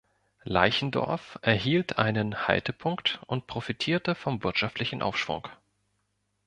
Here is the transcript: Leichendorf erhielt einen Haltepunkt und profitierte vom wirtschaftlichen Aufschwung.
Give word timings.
Leichendorf 0.45 1.37
erhielt 1.43 1.99
einen 1.99 2.47
Haltepunkt 2.47 3.21
und 3.27 3.45
profitierte 3.45 4.15
vom 4.15 4.43
wirtschaftlichen 4.43 5.03
Aufschwung. 5.03 5.47